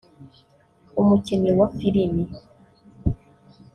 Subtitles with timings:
[1.01, 2.23] umukinnyi wa Filimi